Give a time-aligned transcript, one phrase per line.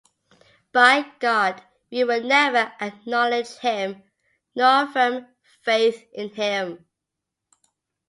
[0.71, 4.01] By God, we will never acknowledge him,
[4.55, 5.27] nor affirm
[5.63, 6.87] faith in him.